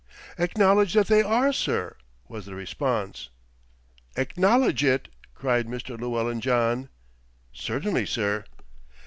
[0.39, 1.95] "Acknowledge that they are, sir,"
[2.27, 3.29] was the response.
[4.15, 5.95] "Acknowledge it!" cried Mr.
[5.95, 6.89] Llewellyn John.
[7.53, 8.45] "Certainly, sir."